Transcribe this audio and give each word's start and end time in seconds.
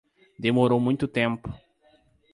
Demorou 0.39 0.79
muito 0.79 1.07
tempo 1.07 1.53